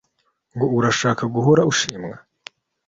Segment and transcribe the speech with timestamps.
[0.53, 2.15] ngo urashaka guhora ushimwa